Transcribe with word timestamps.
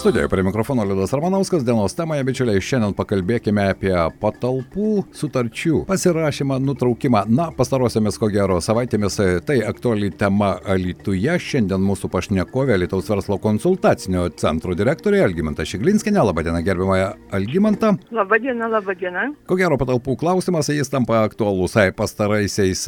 Studijoje 0.00 0.28
prie 0.28 0.42
mikrofono 0.42 0.84
Liudas 0.84 1.12
Ramanauskas, 1.12 1.64
dienos 1.64 1.92
temoje, 1.94 2.22
bičiuliai, 2.24 2.60
šiandien 2.64 2.94
pakalbėkime 2.96 3.66
apie 3.74 3.92
patalpų 4.22 5.02
sutarčių 5.12 5.82
pasirašymą, 5.90 6.56
nutraukimą. 6.64 7.26
Na, 7.28 7.50
pastarosiamis 7.52 8.16
ko 8.16 8.30
gero 8.32 8.56
savaitėmis 8.64 9.20
tai 9.44 9.58
aktuali 9.68 10.08
tema 10.08 10.54
Alituje. 10.64 11.34
Šiandien 11.44 11.84
mūsų 11.84 12.08
pašnekovė 12.14 12.78
Lietuvos 12.80 13.10
verslo 13.12 13.36
konsultacinio 13.44 14.22
centro 14.40 14.72
direktorė 14.78 15.20
Algimanta 15.26 15.68
Šiglinskina. 15.68 16.24
Labadiena, 16.24 16.64
gerbimoje 16.64 17.10
Algimanta. 17.36 17.92
Labadiena, 18.08 18.70
labadiena. 18.72 19.26
Ko 19.44 19.60
gero 19.60 19.76
patalpų 19.76 20.16
klausimas, 20.24 20.72
jis 20.72 20.88
tampa 20.88 21.20
aktualus 21.26 21.76
pastaraisiais, 22.00 22.86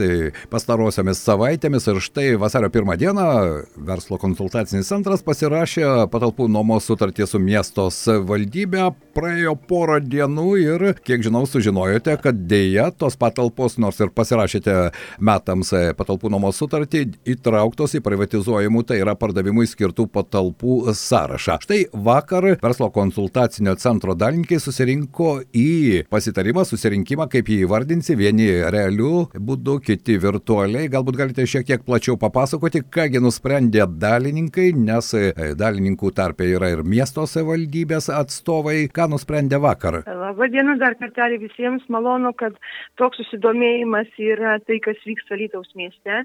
pastarosiomis 0.49 1.21
savaitėmis 1.29 1.93
ir 1.93 2.01
štai 2.09 2.27
vasario 2.41 2.73
pirmą 2.73 2.97
dieną 2.97 3.29
verslo 3.77 4.17
konsultacinis 4.17 4.89
centras 4.89 5.21
pasirašė 5.29 6.09
patalpų 6.09 6.49
nuomos 6.49 6.89
sutartį 6.89 7.02
sutartį 7.03 7.27
su 7.27 7.39
miesto 7.43 7.89
savivaldybe 7.91 8.93
praėjo 9.13 9.53
porą 9.69 9.99
dienų 10.01 10.51
ir, 10.63 10.83
kiek 11.05 11.23
žinau, 11.25 11.43
sužinojote, 11.49 12.15
kad 12.23 12.37
dėja 12.49 12.87
tos 12.97 13.17
patalpos, 13.21 13.75
nors 13.83 13.99
ir 14.01 14.13
pasirašėte 14.15 14.77
metams 15.21 15.73
patalpų 15.99 16.31
nuomos 16.33 16.57
sutartį, 16.61 17.03
įtrauktos 17.35 17.97
į 17.99 18.03
privatizuojamų, 18.07 18.85
tai 18.89 19.01
yra 19.03 19.15
pardavimui 19.19 19.67
skirtų 19.69 20.07
patalpų 20.15 20.95
sąrašą. 20.97 21.59
Štai 21.67 21.81
vakar 21.93 22.47
verslo 22.63 22.89
konsultacinio 22.95 23.75
centro 23.83 24.15
dalininkai 24.17 24.61
susirinko 24.63 25.33
į 25.53 26.07
pasitarimą, 26.13 26.65
susirinkimą, 26.69 27.29
kaip 27.33 27.51
jį 27.53 27.67
įvardinsi, 27.67 28.17
vieni 28.17 28.49
realių 28.73 29.27
būdų, 29.37 29.77
kiti 29.91 30.17
virtualiai. 30.23 30.89
Galbūt 30.93 31.21
galite 31.21 31.49
šiek 31.49 31.69
tiek 31.69 31.85
plačiau 31.85 32.17
papasakoti, 32.21 32.85
kągi 32.95 33.21
nusprendė 33.21 33.85
dalininkai, 33.91 34.71
nes 34.73 35.13
dalininkų 35.61 36.15
tarpe 36.17 36.49
yra 36.49 36.73
ir 36.73 36.87
miesto 36.93 37.25
savivaldybės 37.29 38.11
atstovai. 38.13 38.87
Ką 38.93 39.09
nusprendė 39.13 39.61
vakar? 39.63 40.03
Labą 40.07 40.49
dieną 40.53 40.77
dar 40.81 40.97
kartelį 41.01 41.41
visiems. 41.47 41.85
Malonu, 41.93 42.33
kad 42.39 42.57
toks 43.01 43.21
susidomėjimas 43.23 44.13
yra 44.21 44.59
tai, 44.67 44.79
kas 44.85 45.01
vyksta 45.07 45.39
Lytaus 45.41 45.73
mieste. 45.79 46.23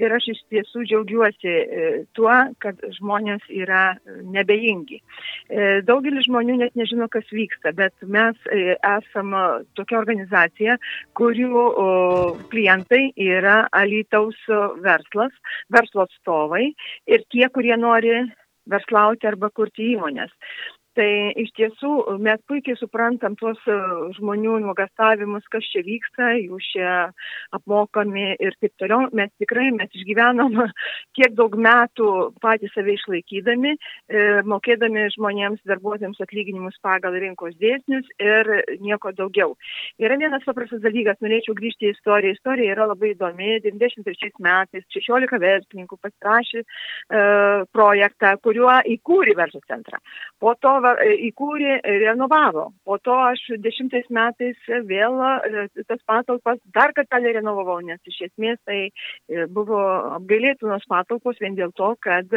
Ir 0.00 0.14
aš 0.14 0.30
iš 0.34 0.42
tiesų 0.52 0.84
džiaugiuosi 0.90 1.54
e, 1.54 1.88
tuo, 2.18 2.34
kad 2.62 2.80
žmonės 2.98 3.44
yra 3.52 3.94
e, 3.94 4.18
nebejingi. 4.34 5.00
E, 5.00 5.66
daugelis 5.86 6.28
žmonių 6.28 6.58
net 6.62 6.78
nežino, 6.78 7.08
kas 7.12 7.28
vyksta, 7.34 7.74
bet 7.76 7.94
mes 8.02 8.38
esame 8.50 9.44
tokia 9.78 10.00
organizacija, 10.00 10.76
kurių 11.18 11.64
klientai 12.52 13.04
yra 13.20 13.64
Alytaus 13.74 14.38
verslas, 14.84 15.34
verslo 15.72 16.04
atstovai 16.06 16.66
ir 17.10 17.26
tie, 17.32 17.46
kurie 17.54 17.76
nori 17.80 18.24
verslauti 18.70 19.28
arba 19.28 19.50
kurti 19.50 19.92
įmonės. 19.94 20.32
Tai 20.94 21.10
iš 21.42 21.50
tiesų 21.58 22.18
mes 22.22 22.38
puikiai 22.46 22.78
suprantam 22.78 23.34
tuos 23.38 23.58
e, 23.66 23.74
žmonių 24.14 24.60
nuogastavimus, 24.62 25.42
kas 25.50 25.66
čia 25.72 25.80
vyksta, 25.82 26.28
jų 26.38 26.60
čia 26.62 26.90
apmokami 27.56 28.36
ir 28.38 28.54
taip 28.62 28.76
toliau. 28.78 29.08
Mes 29.16 29.32
tikrai, 29.42 29.72
mes 29.74 29.90
išgyvenom 29.90 30.54
tiek 31.18 31.34
daug 31.34 31.56
metų 31.58 32.10
patys 32.44 32.70
save 32.76 32.94
išlaikydami, 32.94 33.72
e, 33.74 34.22
mokėdami 34.46 35.08
žmonėms, 35.16 35.64
darbuotojams 35.66 36.22
atlyginimus 36.22 36.78
pagal 36.84 37.18
rinkos 37.18 37.58
dėsnius 37.58 38.06
ir 38.22 38.52
nieko 38.84 39.10
daugiau. 39.18 39.56
Yra 39.98 40.20
vienas 40.20 40.46
paprastas 40.46 40.84
dalykas, 40.84 41.18
norėčiau 41.24 41.58
grįžti 41.58 41.90
į 41.90 41.96
istoriją. 41.96 42.38
Istorija 42.38 42.76
yra 42.76 42.86
labai 42.92 43.16
įdomi. 43.16 43.58
93 43.66 44.30
metais 44.46 44.86
16 44.94 45.42
verslininkų 45.42 45.98
pasirašė 46.06 46.62
e, 46.62 46.66
projektą, 47.74 48.36
kuriuo 48.46 48.78
įkūrė 48.94 49.34
verslo 49.42 49.64
centrą. 49.66 49.98
Po 50.38 50.54
to 50.54 50.78
įkūrė, 51.30 51.78
renovavo. 52.04 52.68
Po 52.84 52.98
to 53.02 53.14
aš 53.30 53.42
dešimtais 53.62 54.06
metais 54.12 54.56
vėl 54.88 55.18
e, 55.24 55.66
tas 55.88 56.00
patalpas 56.06 56.60
dar 56.74 56.92
kartelį 56.96 57.34
renovavau, 57.38 57.78
nes 57.84 58.00
iš 58.10 58.20
esmės 58.28 58.58
tai 58.68 58.78
e, 58.88 59.46
buvo 59.46 59.80
apgailėtinos 60.18 60.86
patalpos 60.90 61.40
vien 61.42 61.56
dėl 61.58 61.72
to, 61.78 61.94
kad 62.04 62.30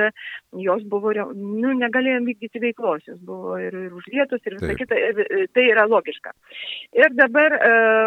jos 0.58 0.84
buvo, 0.90 1.13
nu, 1.34 1.74
negalėjom 1.81 2.28
vykdyti 2.30 2.62
veiklos, 2.63 3.06
jos 3.08 3.19
buvo 3.28 3.58
ir, 3.62 3.75
ir 3.88 3.96
užlietos 3.97 4.44
ir 4.46 4.58
visą 4.59 4.78
kitą, 4.79 5.00
ir, 5.09 5.24
e, 5.25 5.47
tai 5.53 5.68
yra 5.72 5.88
logiška. 5.90 6.34
Ir 6.97 7.14
dabar 7.18 7.56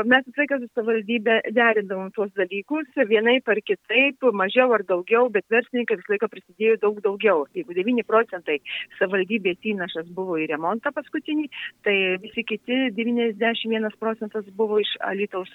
mes 0.09 0.25
visą 0.27 0.43
laiką 0.43 0.61
su 0.61 0.69
savivaldybė 0.75 1.41
derindavom 1.57 2.11
tuos 2.17 2.31
dalykus, 2.39 2.89
vienai 3.11 3.39
par 3.45 3.61
kitaip, 3.65 4.25
mažiau 4.37 4.73
ar 4.77 4.85
daugiau, 4.89 5.29
bet 5.33 5.47
verslininkai 5.53 5.99
visą 6.01 6.15
laiką 6.15 6.31
prisidėjo 6.33 6.79
daug 6.85 7.01
daugiau. 7.05 7.45
Jeigu 7.57 7.77
9 7.77 8.07
procentai 8.09 8.61
savivaldybės 8.99 9.71
įnašas 9.73 10.11
buvo 10.15 10.30
buvo 10.31 10.39
į 10.39 10.49
remontą 10.53 10.93
paskutinį, 10.95 11.49
tai 11.87 11.97
visi 12.23 12.45
kiti 12.47 12.79
91 12.95 13.91
procentas 13.99 14.47
buvo 14.57 14.79
iš 14.83 14.93
Alitaus 15.03 15.51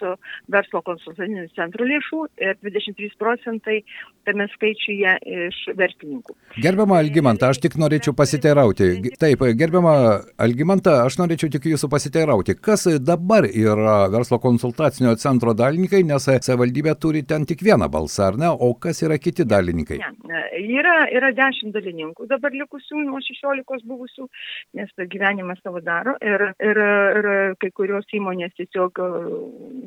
verslo 0.51 0.81
konsultacinių 0.85 1.47
centrų 1.55 1.87
lėšų 1.93 2.21
ir 2.43 2.59
23 2.65 3.15
procentai 3.21 3.81
tame 4.27 4.47
skaičiuje 4.55 5.15
iš 5.47 5.61
verslininkų. 5.77 6.35
Gerbiama 6.63 6.99
Algimanta, 6.99 7.51
aš 7.53 7.61
tik 7.63 7.77
norėčiau 7.79 8.15
pasiteirauti. 8.17 9.13
Taip, 9.21 9.45
gerbiama 9.57 9.95
Algimanta, 10.41 10.97
aš 11.05 11.19
norėčiau 11.21 11.51
tik 11.53 11.69
jūsų 11.71 11.89
pasiteirauti. 11.91 12.57
Kas 12.59 12.87
dabar 12.99 13.47
yra 13.47 14.09
verslo 14.11 14.41
konsultacinio 14.43 15.15
centro 15.21 15.53
dalininkai, 15.55 16.03
nes 16.07 16.25
savivaldybė 16.25 16.97
turi 16.99 17.23
ten 17.27 17.45
tik 17.47 17.63
vieną 17.65 17.87
balsą, 17.91 18.31
ar 18.31 18.39
ne? 18.41 18.49
O 18.49 18.73
kas 18.81 19.03
yra 19.05 19.19
kiti 19.21 19.45
dalininkai? 19.47 20.01
Ne, 20.25 20.43
yra, 20.75 20.97
yra 21.13 21.31
10 21.37 21.73
dalininkų, 21.75 22.27
dabar 22.31 22.55
likusių 22.55 23.05
nuo 23.05 23.21
16 23.23 23.85
buvusių 23.85 24.27
nes 24.75 24.91
gyvenimas 25.11 25.59
savo 25.63 25.79
daro 25.83 26.15
ir, 26.21 26.41
ir, 26.59 26.79
ir 27.19 27.27
kai 27.61 27.69
kurios 27.75 28.07
įmonės 28.15 28.55
tiesiog 28.57 29.01
uh, 29.03 29.27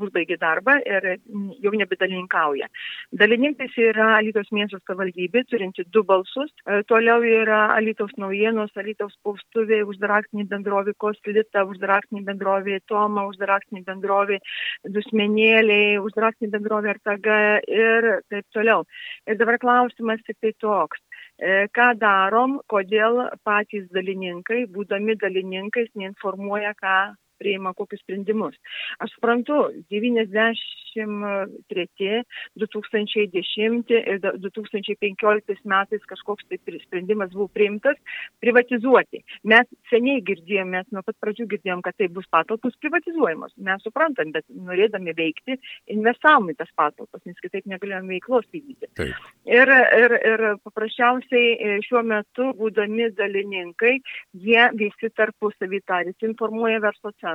užbaigė 0.05 0.39
darbą 0.41 0.79
ir 0.87 1.09
jau 1.63 1.73
nebedalininkauja. 1.77 2.69
Dalininkais 3.21 3.75
yra 3.83 4.15
Alytos 4.19 4.51
miesto 4.55 4.81
savivaldybė, 4.83 5.45
turinti 5.51 5.85
du 5.93 6.05
balsus, 6.09 6.53
uh, 6.67 6.81
toliau 6.89 7.25
yra 7.27 7.65
Alytos 7.77 8.15
naujienos, 8.21 8.73
Alytos 8.81 9.17
paustuvė, 9.27 9.83
uždaraktinė 9.89 10.49
bendrovė 10.53 10.97
Kostlita, 10.99 11.67
uždaraktinė 11.69 12.25
bendrovė 12.29 12.81
Toma, 12.89 13.27
uždaraktinė 13.33 13.85
bendrovė 13.89 14.41
Dusmenėliai, 14.87 15.99
uždaraktinė 16.05 16.55
bendrovė 16.57 16.97
RTG 16.97 17.43
ir 17.75 18.11
taip 18.31 18.47
toliau. 18.57 18.87
Ir 19.29 19.37
dabar 19.41 19.61
klausimas 19.61 20.25
tik 20.25 20.39
tai 20.41 20.55
toks 20.63 21.03
E, 21.08 21.08
ką 21.39 21.89
darom, 21.99 22.59
kodėl 22.67 23.21
patys 23.47 23.87
dalininkai, 23.95 24.65
būdami 24.75 25.15
dalininkais, 25.23 25.91
neinformuoja, 25.95 26.75
ką 26.75 26.97
priima 27.41 27.75
kokius 27.79 28.03
sprendimus. 28.05 28.59
Aš 29.03 29.17
suprantu, 29.17 29.69
90 29.93 30.79
2003, 30.95 32.25
2010 32.57 33.91
ir 33.91 34.21
2015 34.21 35.65
metais 35.65 36.05
kažkoks 36.09 36.45
tai 36.49 36.59
sprendimas 36.83 37.31
buvo 37.33 37.49
priimtas 37.49 37.97
privatizuoti. 38.41 39.23
Mes 39.45 39.67
seniai 39.91 40.23
girdėjom, 40.23 40.71
mes 40.73 40.87
nuo 40.93 41.03
pat 41.07 41.17
pradžių 41.23 41.49
girdėjom, 41.53 41.83
kad 41.83 41.97
tai 41.99 42.09
bus 42.09 42.27
patalpos 42.31 42.77
privatizuojamos. 42.83 43.55
Mes 43.57 43.83
suprantam, 43.85 44.33
bet 44.33 44.45
norėdami 44.49 45.15
veikti, 45.17 45.59
investavom 45.95 46.51
į 46.53 46.59
tas 46.59 46.71
patalpas, 46.77 47.23
nes 47.27 47.39
kitaip 47.43 47.69
negalėjom 47.71 48.09
veiklos 48.15 48.49
vykdyti. 48.53 48.91
Ir, 49.49 49.73
ir, 50.03 50.17
ir 50.33 50.45
paprasčiausiai 50.65 51.55
e, 51.55 51.77
šiuo 51.87 52.03
metu, 52.07 52.51
būdami 52.59 53.11
dalininkai, 53.19 53.99
jie 54.33 54.69
visi 54.79 55.13
tarpusavį 55.17 55.83
tarys, 55.89 56.19
informuoja 56.25 56.81
verslo 56.85 57.13
centrą, 57.17 57.28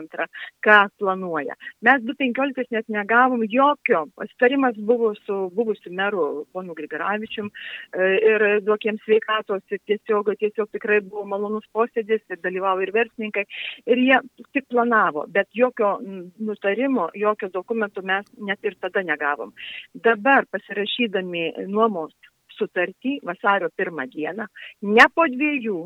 ką 0.64 0.78
planuoja. 1.00 1.56
Mes 1.82 2.02
2015 2.04 2.72
net 2.72 2.90
negavom 2.90 3.44
jokio. 3.50 4.06
Pasitarimas 4.16 4.78
buvo 4.78 5.14
su 5.16 5.50
buvusiu 5.56 5.94
meru 5.94 6.46
ponu 6.54 6.76
Grigaravičium 6.78 7.50
e, 7.50 8.10
ir 8.32 8.46
duokiems 8.66 9.04
sveikatos 9.06 9.64
ir 9.72 9.82
tiesiog, 9.86 10.34
tiesiog 10.40 10.72
tikrai 10.72 11.02
buvo 11.02 11.26
malonus 11.26 11.68
posėdis 11.74 12.24
ir 12.30 12.42
dalyvavo 12.44 12.84
ir 12.86 12.94
verslininkai. 12.96 13.46
Ir 13.86 14.04
jie 14.08 14.20
tik 14.54 14.68
planavo, 14.70 15.26
bet 15.28 15.50
jokio 15.54 15.98
nutarimo, 16.40 17.10
jokio 17.14 17.50
dokumento 17.54 18.02
mes 18.02 18.26
net 18.38 18.64
ir 18.64 18.78
tada 18.82 19.04
negavom. 19.04 19.54
Dabar 19.94 20.48
pasirašydami 20.52 21.68
nuomos 21.68 22.14
sutartį 22.58 23.20
vasario 23.26 23.70
pirmą 23.76 24.06
dieną, 24.14 24.48
ne 24.96 25.06
po 25.16 25.26
dviejų, 25.30 25.80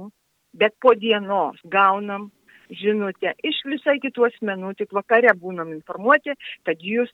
bet 0.58 0.76
po 0.82 0.94
dienos 0.98 1.60
gaunam 1.64 2.30
žinutę 2.70 3.34
iš 3.48 3.62
visai 3.70 3.98
kitų 4.04 4.28
asmenų, 4.30 4.74
tik 4.80 4.94
vakare 4.96 5.34
būnam 5.40 5.72
informuoti, 5.76 6.36
kad 6.68 6.84
jūs, 6.84 7.12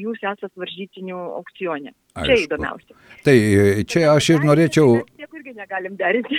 jūs 0.00 0.22
esat 0.22 0.52
varžytinių 0.56 1.18
aukcione. 1.40 1.94
Aišku. 2.16 2.30
Čia 2.32 2.46
įdomiausia. 2.46 3.02
Tai 3.26 3.36
čia 3.90 4.08
aš 4.14 4.32
ir 4.36 4.44
norėčiau. 4.46 5.00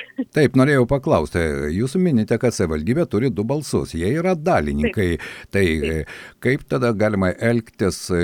Taip, 0.36 0.56
norėjau 0.56 0.86
paklausti, 0.88 1.42
jūs 1.76 1.98
minite, 2.00 2.38
kad 2.40 2.56
savivaldybė 2.56 3.04
turi 3.12 3.30
du 3.34 3.44
balsus, 3.48 3.92
jie 3.98 4.08
yra 4.16 4.36
dalininkai. 4.36 5.10
Taip. 5.18 5.26
Tai 5.52 5.64
Taip. 5.68 6.14
kaip 6.44 6.64
tada 6.72 6.94
galima 6.96 7.34
elgtis 7.34 8.00
e, 8.14 8.22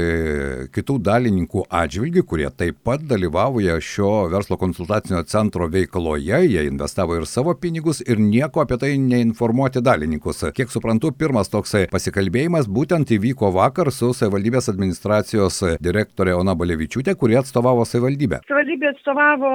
kitų 0.74 0.96
dalininkų 1.04 1.66
atžvilgių, 1.68 2.24
kurie 2.30 2.48
taip 2.56 2.80
pat 2.88 3.04
dalyvauja 3.10 3.76
šio 3.84 4.30
verslo 4.32 4.58
konsultacinio 4.62 5.24
centro 5.28 5.68
veikloje, 5.72 6.40
jie 6.48 6.66
investavo 6.70 7.18
ir 7.20 7.28
savo 7.30 7.56
pinigus 7.60 8.00
ir 8.06 8.22
nieko 8.22 8.64
apie 8.64 8.80
tai 8.80 8.94
neinformuoti 9.02 9.84
dalininkus. 9.84 10.46
Kiek 10.56 10.72
suprantu, 10.72 11.12
pirmas 11.12 11.52
toksai 11.52 11.86
pasikalbėjimas 11.92 12.72
būtent 12.72 13.12
įvyko 13.18 13.52
vakar 13.56 13.92
su 13.92 14.14
savivaldybės 14.16 14.72
administracijos 14.72 15.62
direktorė 15.84 16.38
Ona 16.40 16.56
Balevičiūtė, 16.60 17.18
kurie 17.20 17.42
atstovavo 17.44 17.86
savivaldybę. 17.88 18.42
Savivaldybė 18.48 18.94
atstovavo 18.94 19.52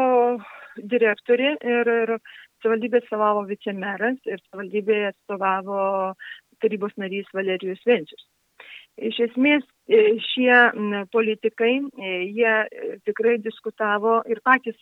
direktorė 0.92 1.54
ir, 1.58 1.92
ir 2.04 2.14
savivaldybė 2.62 3.02
atstovavo 3.02 3.44
vicemeras 3.48 4.18
ir 4.28 4.40
savivaldybėje 4.46 5.12
atstovavo 5.12 5.80
tarybos 6.62 6.94
narys 7.00 7.28
Valerijus 7.34 7.82
Vencius. 7.86 8.24
Iš 8.98 9.20
esmės 9.28 9.66
šie 9.88 10.56
politikai, 11.12 11.80
e, 11.80 12.08
jie 12.28 12.54
e, 12.68 12.96
tikrai 13.08 13.38
diskutavo 13.40 14.18
ir 14.28 14.40
patys, 14.44 14.76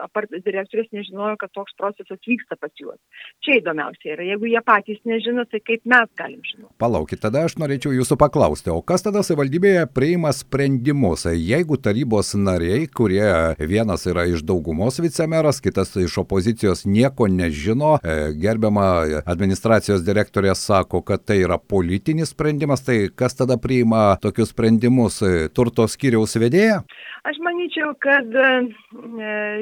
apart 0.00 0.32
direktorės, 0.32 0.88
nežinojo, 0.96 1.36
kad 1.40 1.52
toks 1.52 1.76
procesas 1.76 2.20
vyksta 2.24 2.56
pas 2.60 2.72
juos. 2.80 2.98
Čia 3.44 3.58
įdomiausia 3.60 4.14
yra, 4.14 4.24
jeigu 4.30 4.48
jie 4.48 4.62
patys 4.64 5.02
nežino, 5.04 5.44
tai 5.50 5.60
kaip 5.60 5.84
mes 5.84 6.08
galim 6.16 6.40
žinoti. 6.40 6.72
Palaukit, 6.80 7.20
tada 7.20 7.44
aš 7.44 7.58
norėčiau 7.60 7.92
jūsų 7.98 8.16
paklausti, 8.20 8.72
o 8.72 8.80
kas 8.80 9.04
tada 9.04 9.20
savivaldybėje 9.26 9.84
priima 9.92 10.32
sprendimus, 10.32 11.26
jeigu 11.28 11.76
tarybos 11.76 12.32
nariai, 12.38 12.88
kurie 12.88 13.28
vienas 13.60 14.08
yra 14.08 14.24
iš 14.30 14.44
daugumos 14.46 15.00
vicemeras, 15.04 15.60
kitas 15.64 15.92
iš 16.00 16.16
opozicijos 16.24 16.86
nieko 16.88 17.28
nežino, 17.28 17.98
gerbiama 18.40 19.22
administracijos 19.28 20.04
direktorė 20.06 20.56
sako, 20.56 21.04
kad 21.04 21.26
tai 21.28 21.42
yra 21.44 21.60
politinis 21.60 22.32
sprendimas, 22.32 22.84
tai 22.86 23.10
kas 23.12 23.36
tada 23.36 23.58
priima 23.60 24.13
tokius 24.20 24.52
sprendimus 24.54 25.20
e, 25.24 25.48
turto 25.54 25.86
skyriaus 25.90 26.36
vedėja? 26.40 26.82
Aš 27.24 27.40
manyčiau, 27.44 27.92
kad 28.04 28.28
e, 28.28 28.48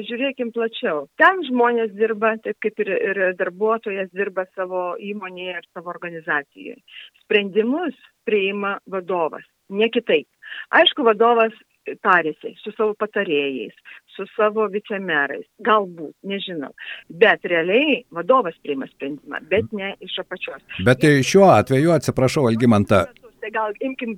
žiūrėkim 0.09 0.53
plačiau. 0.55 1.05
Ten 1.21 1.43
žmonės 1.47 1.93
dirba, 1.97 2.35
taip 2.43 2.59
kaip 2.63 2.83
ir, 2.85 2.93
ir 2.93 3.21
darbuotojas 3.39 4.11
dirba 4.15 4.47
savo 4.53 4.93
įmonėje 4.99 5.59
ir 5.59 5.69
savo 5.71 5.93
organizacijoje. 5.93 6.79
Sprendimus 7.25 7.95
priima 8.27 8.77
vadovas, 8.89 9.45
ne 9.69 9.89
kitaip. 9.93 10.27
Aišku, 10.75 11.05
vadovas 11.07 11.55
tarėsi 12.03 12.53
su 12.61 12.71
savo 12.77 12.93
patarėjais, 12.99 13.73
su 14.15 14.25
savo 14.35 14.67
vicemerais, 14.71 15.45
galbūt, 15.65 16.13
nežinau. 16.27 16.71
Bet 17.09 17.43
realiai 17.49 18.03
vadovas 18.13 18.55
priima 18.63 18.87
sprendimą, 18.91 19.41
bet 19.51 19.71
ne 19.75 19.93
iš 20.03 20.19
apačios. 20.23 20.63
Bet 20.85 21.03
šiuo 21.03 21.49
atveju, 21.51 21.93
atsiprašau, 21.97 22.47
Algimanta, 22.51 23.05
tai 23.43 23.51
gal 23.51 23.75
imkim 23.83 24.15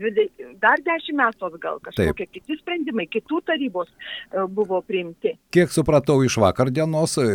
dar 0.62 0.82
dešimt 0.86 1.18
metų 1.18 1.50
atgal 1.50 1.80
kažkokie 1.84 2.26
Taip. 2.28 2.34
kiti 2.36 2.58
sprendimai, 2.60 3.08
kitų 3.10 3.42
tarybos 3.48 3.90
e, 3.90 4.44
buvo 4.54 4.82
priimti. 4.86 5.34
Kiek 5.56 5.74
supratau 5.74 6.20
iš 6.26 6.38
vakar 6.44 6.70
dienos, 6.74 7.18
e, 7.18 7.26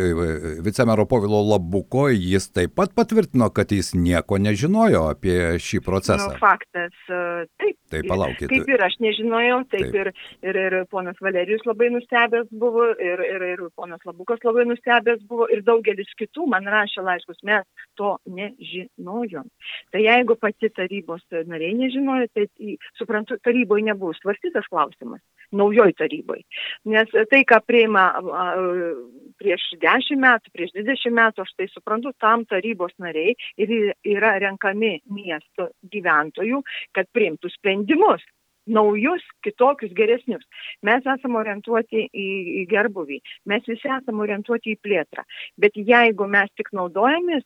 vicemero 0.63 1.05
Povilo 1.09 1.41
Labuko, 1.49 2.07
jis 2.13 2.47
taip 2.55 2.77
pat 2.79 2.95
patvirtino, 2.95 3.49
kad 3.51 3.73
jis 3.75 3.91
nieko 3.97 4.39
nežinojo 4.39 5.03
apie 5.11 5.37
šį 5.59 5.81
procesą. 5.83 6.31
Nu, 6.31 6.39
faktas, 6.39 6.95
e, 7.09 7.49
taip. 7.59 7.77
Tai 7.91 7.99
palaukit. 8.07 8.47
Kaip 8.47 8.69
ir 8.71 8.85
aš 8.85 8.95
nežinojau, 9.03 9.57
taip, 9.73 9.89
taip. 9.91 9.97
Ir, 9.99 10.11
ir, 10.47 10.59
ir 10.63 10.77
ponas 10.91 11.19
Valerijus 11.19 11.65
labai 11.67 11.89
nustebęs 11.91 12.47
buvo, 12.55 12.87
ir, 12.95 13.25
ir, 13.27 13.47
ir 13.51 13.65
ponas 13.75 13.99
Labukas 14.07 14.39
labai 14.47 14.63
nustebęs 14.69 15.25
buvo, 15.27 15.49
ir 15.51 15.65
daugelis 15.67 16.15
kitų 16.19 16.47
man 16.53 16.71
rašė 16.71 17.03
laiškus, 17.03 17.43
mes 17.47 17.67
to 17.99 18.15
nežinojom. 18.31 19.51
Tai 19.91 20.05
jeigu 20.05 20.39
pati 20.39 20.71
tarybos 20.71 21.25
nariai 21.51 21.80
nežinojo, 21.81 22.29
tai 22.35 22.75
suprantu, 22.99 23.37
taryboje 23.45 23.85
nebuvo 23.89 24.13
svarstytas 24.17 24.67
klausimas, 24.71 25.21
naujoj 25.55 25.93
taryboje. 25.99 26.43
Nes 26.91 27.11
tai, 27.31 27.43
ką 27.47 27.61
prieima 27.67 28.07
prieš 29.41 29.71
10 29.81 30.21
metų, 30.21 30.53
prieš 30.55 30.75
20 30.77 31.17
metų, 31.17 31.45
aš 31.45 31.55
tai 31.57 31.69
suprantu, 31.71 32.13
tam 32.21 32.45
tarybos 32.49 32.93
nariai 33.01 33.35
ir 33.61 33.73
yra 34.15 34.35
renkami 34.43 34.99
miesto 35.11 35.71
gyventojų, 35.91 36.61
kad 36.95 37.09
priimtų 37.15 37.51
sprendimus 37.55 38.23
naujus, 38.69 39.23
kitokius, 39.43 39.93
geresnius. 39.97 40.45
Mes 40.85 41.05
esame 41.15 41.39
orientuoti 41.41 42.05
į, 42.07 42.27
į 42.61 42.65
gerbuvį, 42.71 43.19
mes 43.49 43.65
visi 43.67 43.89
esame 43.89 44.25
orientuoti 44.25 44.75
į 44.75 44.81
plėtrą. 44.85 45.25
Bet 45.61 45.77
jeigu 45.77 46.27
mes 46.29 46.51
tik 46.57 46.71
naudojamės 46.77 47.45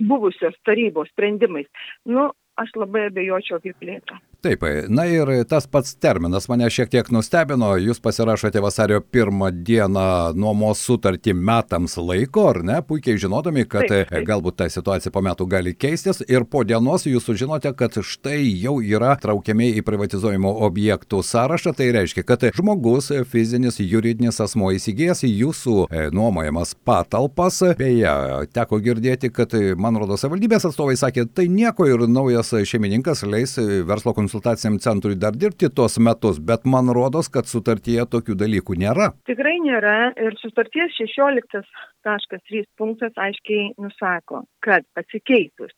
buvusios 0.00 0.56
tarybos 0.64 1.10
sprendimais, 1.12 1.68
nu, 2.08 2.30
aš 2.62 2.74
labai 2.76 3.06
abejočiau 3.08 3.60
apie 3.60 3.74
plėtrą. 3.80 4.18
Taip, 4.38 4.62
na 4.86 5.02
ir 5.10 5.26
tas 5.50 5.64
pats 5.66 5.96
terminas 5.98 6.44
mane 6.46 6.68
šiek 6.70 6.92
tiek 6.92 7.08
nustebino, 7.10 7.72
jūs 7.82 7.98
pasirašote 7.98 8.60
vasario 8.62 9.00
pirmą 9.02 9.48
dieną 9.66 10.04
nuomos 10.38 10.78
sutartį 10.86 11.32
metams 11.34 11.96
laiko, 11.98 12.44
ar 12.52 12.60
ne, 12.62 12.76
puikiai 12.86 13.18
žinodami, 13.18 13.64
kad 13.66 13.88
taip, 13.90 14.12
taip. 14.12 14.22
galbūt 14.28 14.60
ta 14.60 14.68
situacija 14.70 15.10
po 15.10 15.24
metų 15.26 15.48
gali 15.50 15.72
keistis. 15.74 16.22
Ir 16.30 16.46
po 16.46 16.62
dienos 16.62 17.08
jūs 17.10 17.26
sužinote, 17.26 17.72
kad 17.74 17.98
štai 17.98 18.44
jau 18.62 18.76
yra 18.78 19.16
traukiami 19.18 19.72
į 19.80 19.82
privatizuojimo 19.88 20.54
objektų 20.68 21.24
sąrašą, 21.26 21.74
tai 21.74 21.90
reiškia, 21.98 22.22
kad 22.30 22.46
žmogus, 22.60 23.10
fizinis, 23.26 23.80
juridinis 23.82 24.38
asmo 24.46 24.70
įsigijęs 24.70 25.24
jūsų 25.26 25.76
e, 25.90 26.06
nuomojamas 26.14 26.76
patalpas, 26.86 27.58
beje, 27.82 28.14
teko 28.54 28.78
girdėti, 28.86 29.34
kad, 29.34 29.58
man 29.74 29.98
rodo, 29.98 30.14
savivaldybės 30.14 30.70
atstovai 30.70 30.94
sakė, 31.02 31.26
tai 31.26 31.50
nieko 31.50 31.90
ir 31.90 32.06
naujas 32.06 32.54
šeimininkas 32.62 33.26
leis 33.26 33.58
verslo 33.58 34.14
konsultacijų 34.14 34.27
konsultaciniam 34.28 34.78
centrui 34.78 35.16
dar 35.16 35.32
dirbti 35.32 35.70
tuos 35.72 35.96
metus, 35.98 36.38
bet 36.38 36.66
man 36.68 36.92
rodos, 36.92 37.30
kad 37.32 37.48
sutartyje 37.48 38.04
tokių 38.12 38.36
dalykų 38.42 38.76
nėra. 38.82 39.08
Tikrai 39.28 39.56
nėra 39.64 40.12
ir 40.20 40.36
sutarties 40.42 40.92
16.3 41.00 42.64
punktas 42.76 43.16
aiškiai 43.16 43.72
nusako, 43.80 44.44
kad 44.64 44.84
pasikeitus 44.94 45.72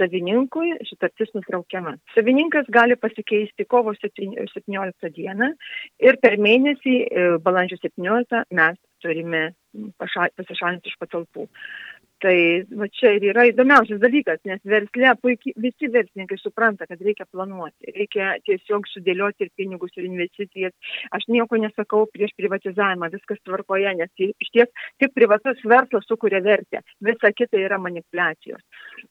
savininkui 0.00 0.72
sutartis 0.88 1.32
nutraukiama. 1.36 1.98
Savininkas 2.14 2.70
gali 2.72 2.96
pasikeisti 2.96 3.68
kovo 3.68 3.92
17 3.92 5.12
dieną 5.16 5.52
ir 6.00 6.20
per 6.24 6.38
mėnesį 6.40 6.96
e, 7.04 7.26
balandžio 7.44 7.76
17 7.84 8.46
mes 8.56 8.80
turime 9.04 9.50
pasišalinti 10.00 10.88
iš 10.88 10.96
patalpų. 11.00 11.46
Tai 12.20 12.36
va 12.76 12.84
čia 12.92 13.14
ir 13.16 13.24
yra 13.30 13.46
įdomiausias 13.48 14.00
dalykas, 14.02 14.42
nes 14.44 14.60
versle 14.68 15.14
puikiai 15.22 15.54
visi 15.64 15.88
verslininkai 15.88 16.36
supranta, 16.36 16.84
kad 16.84 17.00
reikia 17.00 17.24
planuoti, 17.32 17.94
reikia 17.96 18.34
tiesiog 18.44 18.84
sudėlioti 18.90 19.46
ir 19.46 19.52
pinigus, 19.56 19.94
ir 19.96 20.04
investicijas. 20.04 20.74
Aš 21.16 21.24
nieko 21.32 21.56
nesakau 21.62 22.04
prieš 22.12 22.34
privatizavimą, 22.36 23.08
viskas 23.14 23.40
tvarkoje, 23.48 23.94
nes 24.02 24.26
iš 24.28 24.52
ties 24.52 24.68
tik 25.00 25.16
privatus 25.16 25.64
verslas 25.64 26.04
sukuria 26.08 26.42
vertę, 26.44 26.84
visa 27.00 27.32
kita 27.32 27.56
yra 27.60 27.80
manipulacijos. 27.80 28.60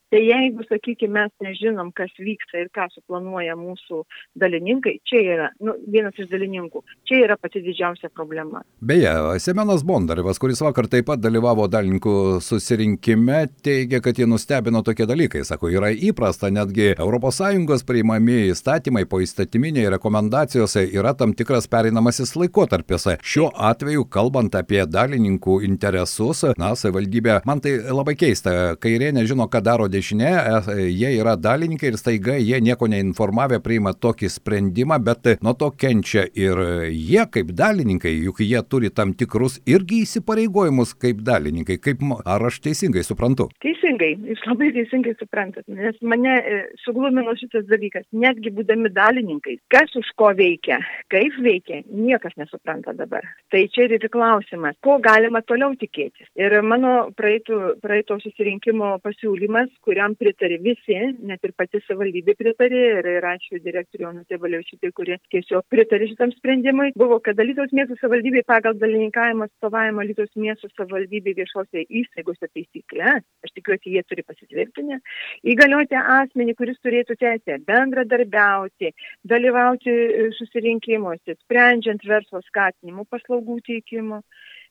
Tai 0.10 0.22
jeigu, 0.22 0.63
sakykime, 0.70 1.20
mes 1.20 1.34
nežinom, 1.46 1.92
kas 1.98 2.13
vyksta 2.18 2.62
ir 2.63 2.70
ką 2.74 2.88
suplanuoja 2.94 3.54
mūsų 3.58 4.04
dalininkai, 4.42 4.96
čia 5.06 5.20
yra 5.22 5.50
nu, 5.66 5.75
vienas 5.89 6.18
iš 6.18 6.30
dalininkų, 6.32 6.82
čia 7.10 7.24
yra 7.25 7.38
pati 7.42 7.62
didžiausia 7.66 8.10
problema. 8.13 8.63
Beje, 8.82 9.12
Semenas 9.42 9.86
Bondarevas, 9.86 10.42
kuris 10.42 10.62
vakar 10.66 10.89
taip 10.89 11.10
pat 11.10 11.22
dalyvavo 11.22 11.68
dalininkų 11.70 12.16
susirinkime, 12.46 12.99
rinkime 13.00 13.48
teigia, 13.62 14.01
kad 14.01 14.18
jie 14.18 14.25
nustebino 14.27 14.82
tokie 14.82 15.06
dalykai. 15.06 15.44
Sako, 15.46 15.70
yra 15.70 15.91
įprasta, 15.91 16.50
netgi 16.51 16.96
ES 16.96 17.84
priimami 17.86 18.50
įstatymai 18.51 19.06
po 19.06 19.20
įstatyminiai 19.20 19.89
rekomendacijose 19.89 20.89
yra 20.91 21.13
tam 21.13 21.34
tikras 21.34 21.68
pereinamasis 21.68 22.36
laikotarpis. 22.36 23.08
Šiuo 23.24 23.51
atveju, 23.56 24.06
kalbant 24.06 24.56
apie 24.56 24.86
dalininkų 24.86 25.62
interesus, 25.63 26.44
na, 26.58 26.75
savivaldybė, 26.75 27.41
man 27.46 27.62
tai 27.62 27.77
labai 27.79 28.15
keista, 28.15 28.75
kairė 28.79 29.12
nežino, 29.13 29.48
ką 29.48 29.62
daro 29.63 29.88
dešinė, 29.88 30.32
e, 30.75 30.89
jie 30.89 31.13
yra 31.20 31.36
dalininkai 31.36 31.91
ir 31.91 31.98
staiga 31.98 32.38
jie 32.38 32.60
nieko 32.62 32.88
neinformavę 32.88 33.60
priima 33.63 33.94
tokį 33.94 34.29
sprendimą, 34.29 35.00
bet 35.03 35.41
nuo 35.41 35.53
to 35.53 35.72
kenčia 35.72 36.25
ir 36.34 36.89
jie 36.89 37.25
kaip 37.32 37.53
dalininkai, 37.56 38.13
juk 38.25 38.44
jie 38.44 38.62
turi 38.68 38.89
tam 38.89 39.13
tikrus 39.13 39.60
irgi 39.65 40.03
įsipareigojimus 40.06 40.96
kaip 41.00 41.24
dalininkai. 41.24 41.79
Kaip, 41.79 42.03
ar 42.25 42.50
aš 42.50 42.60
teisingai 42.65 42.88
teisingai 42.89 43.03
suprantu? 43.05 43.48
Teisingai, 43.62 44.15
jūs 44.29 44.41
labai 44.48 44.72
teisingai 44.74 45.13
suprantat, 45.19 45.65
nes 45.67 45.98
mane 46.01 46.34
e, 46.39 46.60
suglumino 46.84 47.36
šitas 47.38 47.67
dalykas, 47.69 48.05
netgi 48.12 48.51
būdami 48.55 48.89
dalininkais, 48.93 49.60
kas 49.69 49.93
už 49.96 50.10
ko 50.17 50.31
veikia, 50.34 50.79
kaip 51.10 51.34
veikia, 51.43 51.84
niekas 51.89 52.34
nesupranta 52.38 52.93
dabar. 52.93 53.25
Tai 53.51 53.62
čia 53.74 53.86
ir 53.86 53.98
yra 54.00 54.10
klausimas, 54.10 54.77
ko 54.81 54.98
galima 55.00 55.41
toliau 55.41 55.75
tikėtis. 55.77 56.27
Ir 56.39 56.62
mano 56.65 57.12
praeitų, 57.17 57.79
praeito 57.84 58.19
susirinkimo 58.24 58.98
pasiūlymas, 59.03 59.69
kuriam 59.86 60.15
pritarė 60.17 60.60
visi, 60.63 60.98
net 61.22 61.43
ir 61.43 61.53
pati 61.58 61.81
savivaldybė 61.86 62.36
pritarė 62.39 62.84
ir, 63.00 63.12
ir 63.19 63.29
ačiū 63.29 63.62
direktoriui 63.63 64.10
Onutė 64.10 64.39
Valiaušytė, 64.41 64.93
kurie 64.98 65.19
tiesiog 65.34 65.67
pritarė 65.69 66.10
šitam 66.10 66.34
sprendimui, 66.38 66.91
buvo, 66.98 67.19
kad 67.24 67.38
Lietuvos 67.39 67.74
miesto 67.75 67.98
savivaldybė 68.00 68.43
pagal 68.50 68.77
dalininkavimą 68.81 69.50
atstovavimą 69.50 70.05
Lietuvos 70.10 70.34
miesto 70.39 70.69
savivaldybė 70.74 71.36
viešose 71.38 71.86
įstaigose 71.88 72.50
taisyklę, 72.80 73.22
aš 73.44 73.52
tikiuosi, 73.56 73.92
jie 73.94 74.04
turi 74.04 74.24
pasitvirtinę, 74.24 75.00
įgalioti 75.44 75.96
asmenį, 75.96 76.56
kuris 76.56 76.80
turėtų 76.84 77.16
teisę 77.20 77.60
bendradarbiauti, 77.66 78.94
dalyvauti 79.24 79.90
e, 79.90 80.32
susirinkimuose, 80.38 81.36
sprendžiant 81.44 82.02
verslo 82.06 82.42
skatinimo 82.48 83.06
paslaugų 83.10 83.62
teikimo 83.66 84.22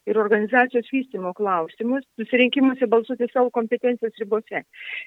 ir 0.06 0.18
organizacijos 0.18 0.88
vystimo 0.92 1.34
klausimus, 1.34 2.04
susirinkimuose 2.16 2.86
balsuoti 2.86 3.28
savo 3.32 3.50
kompetencijos 3.50 4.16
ribose. 4.20 4.64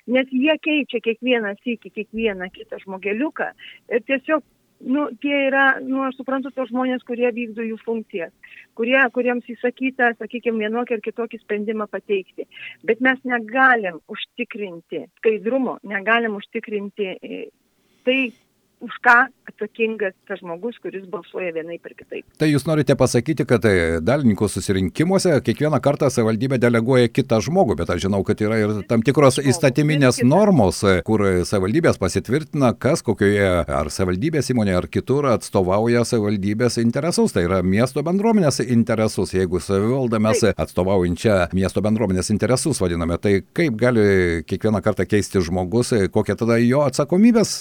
Nes 0.08 0.28
jie 0.32 0.58
keičia 0.62 1.02
kiekvieną 1.02 1.56
sykį, 1.64 1.90
kiekvieną 1.90 2.50
kitą 2.54 2.78
žmogeliuką 2.84 3.52
ir 3.90 4.04
tiesiog 4.06 4.44
nu, 4.82 5.10
tie 5.22 5.48
yra, 5.48 5.80
nu, 5.82 6.02
aš 6.08 6.18
suprantu, 6.18 6.52
tos 6.56 6.70
žmonės, 6.72 7.04
kurie 7.06 7.30
vykdo 7.36 7.66
jų 7.66 7.78
funkcijas, 7.86 8.32
kurie, 8.82 9.02
kuriems 9.14 9.50
įsakyta, 9.54 10.16
sakykime, 10.18 10.66
vienokį 10.66 10.98
ar 10.98 11.04
kitokį 11.06 11.42
sprendimą 11.44 11.86
pateikti. 11.92 12.48
Bet 12.88 13.02
mes 13.06 13.20
negalim 13.30 14.00
užtikrinti 14.12 15.06
skaidrumo, 15.20 15.78
negalim 15.86 16.40
užtikrinti 16.40 17.12
e, 17.14 17.42
tai, 18.08 18.20
už 18.82 18.98
ką 19.06 19.18
atsakingas 19.52 20.14
tas 20.28 20.40
žmogus, 20.42 20.78
kuris 20.82 21.06
balsuoja 21.10 21.52
vienai 21.54 21.78
per 21.82 21.94
kitaip. 21.98 22.26
Tai 22.40 22.50
jūs 22.50 22.66
norite 22.66 22.96
pasakyti, 22.98 23.46
kad 23.50 23.66
e, 23.70 24.00
dalininkų 24.02 24.48
susirinkimuose 24.50 25.36
kiekvieną 25.46 25.80
kartą 25.84 26.10
savivaldybė 26.14 26.58
deleguoja 26.62 27.12
kitą 27.14 27.42
žmogų, 27.46 27.78
bet 27.82 27.92
aš 27.94 28.06
žinau, 28.08 28.24
kad 28.28 28.42
yra 28.42 28.58
ir 28.62 28.74
tam 28.90 29.04
tikros 29.06 29.38
įstatyminės 29.42 30.22
normos, 30.26 30.82
e, 30.84 30.98
kur 31.08 31.24
savivaldybės 31.48 32.02
pasitvirtina, 32.02 32.74
kas 32.82 33.06
kokioje 33.06 33.52
ar 33.66 33.92
savivaldybės 33.94 34.52
įmonėje 34.54 34.80
ar 34.82 34.90
kitur 34.98 35.30
atstovauja 35.36 36.04
savivaldybės 36.08 36.80
interesus, 36.82 37.36
tai 37.36 37.46
yra 37.46 37.62
miesto 37.62 38.04
bendruomenės 38.06 38.64
interesus. 38.66 39.36
Jeigu 39.38 39.62
savivaldą 39.62 40.22
mes 40.24 40.46
atstovaujančią 40.52 41.52
miesto 41.58 41.86
bendruomenės 41.86 42.34
interesus 42.34 42.82
vadiname, 42.82 43.20
tai 43.22 43.38
kaip 43.58 43.78
gali 43.80 44.42
kiekvieną 44.50 44.82
kartą 44.86 45.06
keisti 45.10 45.44
žmogus, 45.46 45.94
e, 45.98 46.10
kokia 46.12 46.38
tada 46.40 46.58
jo 46.62 46.82
atsakomybės 46.88 47.60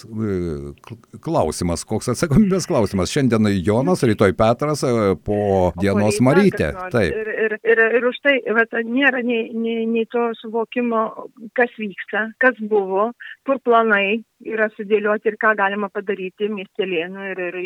klausimas, 1.24 1.84
koks 1.88 2.10
atsakomybės 2.12 2.68
klausimas. 2.70 3.12
Šiandien 3.12 3.48
Jonas, 3.66 4.04
rytoj 4.06 4.34
Petras, 4.38 4.84
e, 4.86 5.14
po 5.24 5.72
dienos 5.80 6.20
Marytė. 6.24 6.70
Taip. 6.92 7.10
Ir, 7.10 7.30
ir, 7.46 7.56
ir, 7.64 7.84
ir 7.98 8.08
už 8.10 8.20
tai 8.24 8.36
vat, 8.56 8.74
nėra 8.86 9.24
nei, 9.26 9.48
nei, 9.54 9.84
nei 9.90 10.06
to 10.12 10.30
suvokimo, 10.40 11.06
kas 11.58 11.72
vyksta, 11.80 12.30
kas 12.42 12.58
buvo, 12.70 13.10
kur 13.48 13.60
planai 13.66 14.22
yra 14.44 14.68
sudėlioti 14.74 15.30
ir 15.30 15.36
ką 15.40 15.52
galima 15.58 15.90
padaryti 15.92 16.48
miestelėnų 16.52 17.26
ir, 17.32 17.42
ir, 17.48 17.58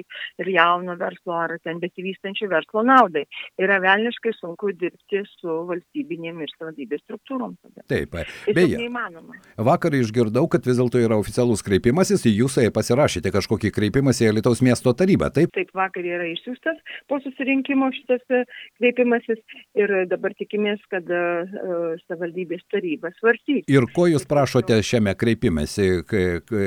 ir 0.43 0.50
jauno 0.54 0.97
verslo 1.00 1.37
ar 1.38 1.57
ten 1.64 1.81
besivystančių 1.83 2.49
verslo 2.50 2.85
naudai. 2.87 3.25
Yra 3.61 3.81
velniškai 3.83 4.35
sunku 4.38 4.73
dirbti 4.78 5.23
su 5.37 5.61
valstybinėm 5.71 6.43
ir 6.45 6.52
savivaldybės 6.54 7.04
struktūrom. 7.04 7.57
Tada. 7.62 7.87
Taip, 7.90 8.16
beje. 8.50 8.78
Neįmanoma. 8.81 9.38
Vakar 9.71 9.95
išgirdau, 9.99 10.47
kad 10.50 10.66
vis 10.66 10.81
dėlto 10.81 11.02
yra 11.02 11.19
oficialus 11.21 11.64
kreipimasis, 11.66 12.26
jūs 12.31 12.59
pasirašėte 12.75 13.33
kažkokį 13.35 13.73
kreipimąsi 13.75 14.28
į 14.28 14.35
Lietuvos 14.38 14.62
miesto 14.64 14.95
tarybą, 14.97 15.31
taip? 15.35 15.52
Taip, 15.54 15.71
vakar 15.76 16.07
yra 16.07 16.26
išsiųstas 16.31 16.81
po 17.11 17.19
susirinkimo 17.23 17.90
šitas 17.95 18.23
e, 18.33 18.43
kreipimasis 18.81 19.40
ir 19.78 19.93
dabar 20.11 20.35
tikimės, 20.38 20.83
kad 20.93 21.09
uh, 21.11 21.95
savivaldybės 22.07 22.64
taryba 22.73 23.11
svarstys. 23.19 23.64
Ir 23.71 23.87
ko 23.95 24.07
jūs 24.11 24.26
prašote 24.28 24.78
šiame 24.87 25.14
kreipimėsi, 25.19 25.88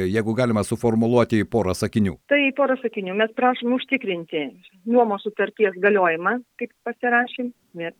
jeigu 0.05 0.35
galima 0.37 0.63
suformuoluoti 0.67 1.41
į 1.43 1.47
porą 1.49 1.73
sakinių? 1.77 2.17
Tai 2.31 2.41
porą 2.57 2.77
sakinių. 2.81 3.15
Mes 3.17 3.33
prašom 3.37 3.73
užtikrinti 3.77 4.43
nuomos 4.85 5.25
sutarties 5.25 5.77
galiojimą, 5.83 6.37
kaip 6.61 6.73
pasirašym. 6.87 7.51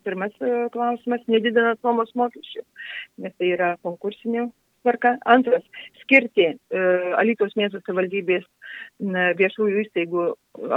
Pirmas 0.06 0.34
klausimas- 0.74 1.26
nedidinant 1.34 1.82
nuomos 1.86 2.14
mokesčių, 2.18 2.64
nes 3.24 3.34
tai 3.38 3.52
yra 3.58 3.76
konkursinių 3.86 4.50
tvarka. 4.88 5.18
Antras- 5.26 5.64
skirti 6.02 6.48
e, 6.48 6.58
Alytos 7.20 7.56
miesto 7.56 7.82
savivaldybės 7.84 8.46
viešųjų 9.00 9.86
įstaigų 9.86 10.28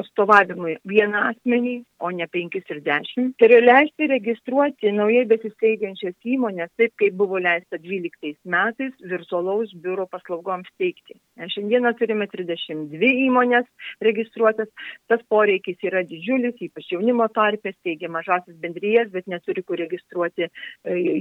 atstovavimui 0.01 0.77
vieną 0.89 1.23
asmenį, 1.31 1.75
o 2.01 2.11
ne 2.13 2.27
penkis 2.33 2.67
ir 2.73 2.81
dešimt. 2.85 3.35
Tai 3.41 3.49
yra 3.49 3.61
leisti 3.65 4.09
registruoti 4.11 4.93
naujai 4.97 5.27
besisteigiančias 5.31 6.17
įmonės, 6.35 6.71
taip 6.81 6.95
kaip 7.01 7.17
buvo 7.17 7.41
leista 7.41 7.79
12 7.81 8.37
metais 8.45 8.93
virtualaus 9.13 9.73
biuro 9.85 10.07
paslaugoms 10.11 10.69
teikti. 10.81 11.17
Šiandieną 11.55 11.95
turime 11.99 12.29
32 12.31 13.13
įmonės 13.27 13.69
registruotas, 14.05 14.69
tas 15.09 15.25
poreikis 15.33 15.81
yra 15.87 16.05
didžiulis, 16.09 16.61
ypač 16.61 16.93
jaunimo 16.95 17.29
tarpės, 17.33 17.77
teigia 17.85 18.11
mažasis 18.13 18.57
bendrijas, 18.61 19.11
bet 19.15 19.29
neturi 19.31 19.65
kur 19.65 19.81
registruoti 19.81 20.47
e, 20.47 20.51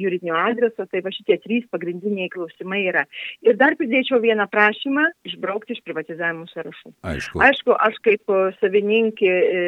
juridinio 0.04 0.36
adreso, 0.40 0.88
tai 0.88 1.04
va 1.06 1.14
šitie 1.16 1.40
trys 1.44 1.68
pagrindiniai 1.72 2.32
klausimai 2.34 2.84
yra. 2.92 3.06
Ir 3.46 3.60
dar 3.60 3.78
pridėčiau 3.80 4.22
vieną 4.24 4.50
prašymą 4.52 5.10
išbraukti 5.28 5.78
iš 5.78 5.84
privatizavimo 5.88 6.48
sąrašų. 6.52 6.69
Aišku. 7.08 7.42
Aišku, 7.44 7.76
aš 7.76 8.00
kaip 8.06 8.36
savininkė 8.60 9.32
e, 9.32 9.64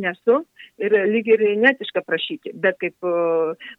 nesu 0.00 0.42
ir 0.82 0.94
lyg 1.10 1.28
ir 1.30 1.42
netiška 1.62 2.02
prašyti, 2.06 2.52
bet 2.58 2.78
kaip 2.82 3.06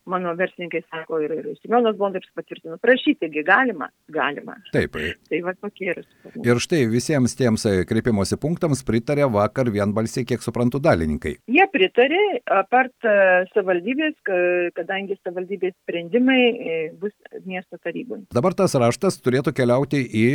mano 0.10 0.32
verslininkai 0.40 0.82
sako 0.88 1.20
ir, 1.26 1.34
ir 1.42 1.58
Simionas 1.60 1.98
Bondaris 2.00 2.30
patvirtino, 2.38 2.78
prašytigi 2.84 3.44
galima, 3.48 3.90
galima. 4.14 4.56
Taip. 4.74 4.96
Tai 5.30 5.42
va 5.44 5.56
tokie 5.58 5.92
yra. 5.92 6.06
Ir 6.46 6.62
štai 6.64 6.86
visiems 6.92 7.36
tiems 7.38 7.66
e, 7.68 7.76
kreipimosi 7.90 8.40
punktams 8.42 8.84
pritarė 8.88 9.28
vakar 9.34 9.72
vienbalsiai, 9.74 10.28
kiek 10.30 10.44
suprantu, 10.46 10.80
dalininkai. 10.84 11.36
Jie 11.52 11.68
pritarė, 11.74 12.22
apart 12.62 13.08
e, 13.08 13.18
savivaldybės, 13.52 14.16
kadangi 14.78 15.20
savivaldybės 15.20 15.76
sprendimai 15.84 16.40
bus 17.02 17.14
miesto 17.44 17.80
taryboje. 17.84 18.26
Dabar 18.36 18.56
tas 18.58 18.76
raštas 18.80 19.20
turėtų 19.24 19.52
keliauti 19.58 20.00
į 20.06 20.28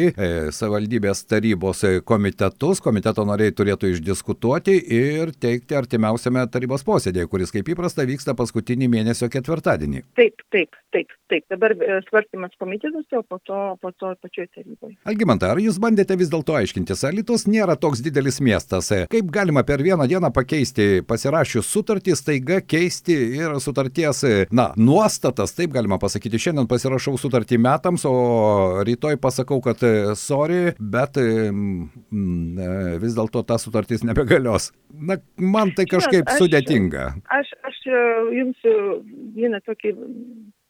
savivaldybės 0.55 1.25
tarybos 1.31 1.70
komitetus, 2.07 2.81
komiteto 2.85 3.25
nariai 3.29 3.55
turėtų 3.57 3.95
išdiskutuoti 3.95 4.77
ir 4.97 5.33
teikti 5.41 5.77
artimiausiame 5.79 6.45
tarybos 6.53 6.85
posėdėje, 6.87 7.29
kuris 7.31 7.55
kaip 7.55 7.69
įprasta 7.75 8.07
vyksta 8.09 8.35
paskutinį 8.39 8.89
mėnesio 8.91 9.31
ketvirtadienį. 9.33 10.05
Taip, 10.19 10.43
taip, 10.55 10.77
taip, 10.95 11.13
taip. 11.31 11.47
Dabar 11.53 11.75
e, 11.77 12.01
svarstymas 12.09 12.55
komitetuose, 12.61 13.21
o 13.21 13.23
po 13.23 13.41
to, 13.47 13.61
po 13.83 13.93
to 13.97 14.13
pačioje 14.23 14.51
taryboje. 14.57 14.97
Algimanta, 15.09 15.53
ar 15.53 15.61
jūs 15.63 15.81
bandėte 15.83 16.17
vis 16.21 16.31
dėlto 16.33 16.57
aiškintis, 16.59 17.05
Alitos 17.09 17.47
nėra 17.51 17.77
toks 17.81 18.03
didelis 18.05 18.41
miestas. 18.45 18.91
Kaip 19.11 19.31
galima 19.35 19.65
per 19.67 19.83
vieną 19.85 20.07
dieną 20.11 20.33
pakeisti 20.35 21.05
pasirašius 21.07 21.69
sutartį, 21.71 22.17
staiga 22.19 22.61
keisti 22.61 23.17
ir 23.39 23.57
sutarties, 23.63 24.25
na, 24.55 24.71
nuostatas, 24.77 25.55
taip 25.57 25.75
galima 25.75 26.01
pasakyti, 26.03 26.41
šiandien 26.47 26.69
pasirašau 26.71 27.17
sutartį 27.21 27.61
metams, 27.63 28.07
o 28.09 28.83
rytoj 28.87 29.19
pasakau, 29.23 29.61
kad 29.65 29.83
e, 29.87 30.15
sorry, 30.19 30.75
bet 30.81 31.19
vis 33.03 33.17
dėlto 33.17 33.43
ta 33.47 33.59
sutartis 33.61 34.05
nebegalios. 34.07 34.71
Na, 34.95 35.19
man 35.37 35.75
tai 35.77 35.87
kažkaip 35.91 36.29
aš, 36.29 36.41
sudėtinga. 36.43 37.07
Aš, 37.41 37.53
aš 37.69 37.79
e, 37.87 38.01
jums 38.39 38.67
e, 38.69 38.75
vieną 39.37 39.63
tokį 39.67 39.95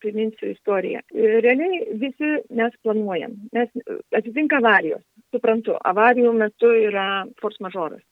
priminsiu 0.01 0.51
istoriją. 0.55 1.03
Realiai 1.15 1.83
visi 2.01 2.37
mes 2.57 2.77
planuojam, 2.85 3.37
nes 3.57 3.73
atsitinka 4.17 4.61
avarijos 4.63 5.05
suprantu, 5.35 5.77
avarijų 5.91 6.33
metu 6.37 6.71
yra 6.89 7.25
force 7.41 7.63
majoras. 7.65 8.03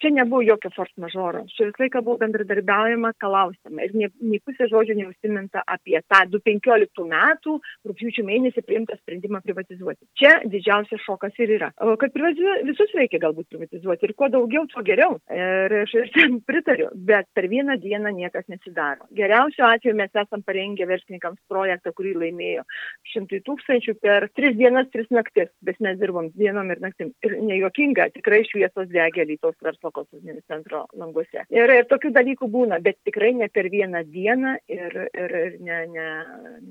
Čia 0.00 0.12
nebuvo 0.14 0.42
jokio 0.44 0.70
force 0.74 0.94
majoro. 1.00 1.42
Čia 1.54 1.68
visą 1.68 1.84
laiką 1.84 2.02
buvo 2.06 2.20
bendradarbiaujama, 2.22 3.12
klausiama. 3.20 3.86
Ir 3.86 3.94
nei 3.96 4.40
pusė 4.44 4.68
žodžių 4.70 4.96
neužsiminta 5.00 5.64
apie 5.66 5.98
tą 6.08 6.22
2015 6.32 7.06
metų 7.10 7.56
rūpjūčio 7.88 8.24
mėnesį 8.28 8.64
priimtą 8.66 8.96
sprendimą 9.00 9.42
privatizuoti. 9.44 10.06
Čia 10.20 10.36
didžiausias 10.52 11.02
šokas 11.04 11.36
ir 11.42 11.56
yra. 11.58 11.70
O 11.82 11.96
kad 12.00 12.14
visus 12.14 12.94
reikia 12.96 13.20
galbūt 13.22 13.50
privatizuoti 13.50 14.08
ir 14.08 14.14
kuo 14.18 14.30
daugiau, 14.32 14.66
tuo 14.70 14.84
geriau. 14.86 15.18
Ir 15.34 15.76
aš 15.82 15.96
ir 15.98 16.38
pritariu, 16.48 16.90
bet 16.94 17.28
per 17.34 17.50
vieną 17.50 17.76
dieną 17.82 18.14
niekas 18.16 18.46
nesidaro. 18.52 19.08
Geriausiu 19.16 19.66
atveju 19.68 19.96
mes 19.98 20.14
esam 20.14 20.44
parengę 20.46 20.88
verslininkams 20.88 21.40
projektą, 21.50 21.92
kurį 21.96 22.16
laimėjo 22.24 22.64
šimtai 23.12 23.42
tūkstančių 23.46 23.96
per 24.00 24.28
tris 24.36 24.56
dienas, 24.58 24.88
tris 24.94 25.08
naktis, 25.14 25.50
bet 25.64 25.80
mes 25.84 25.98
dirbom 26.00 26.30
dieną 26.36 26.49
dienom 26.50 26.70
ir 26.70 26.80
naktim. 26.82 27.12
Ir 27.24 27.36
nejuokinga, 27.46 28.10
tikrai 28.16 28.42
šviesos 28.48 28.90
degė 28.90 29.26
Lytos 29.28 29.56
verslo 29.62 29.92
konsultinio 29.94 30.40
centro 30.50 30.84
languose. 30.98 31.44
Ir, 31.52 31.70
ir 31.70 31.86
tokių 31.90 32.12
dalykų 32.16 32.48
būna, 32.50 32.80
bet 32.82 32.98
tikrai 33.06 33.32
ne 33.38 33.48
per 33.52 33.70
vieną 33.72 34.02
dieną 34.10 34.56
ir, 34.70 34.96
ir, 35.14 35.36
ir 35.44 35.56
ne, 35.62 35.78
ne, 35.94 36.08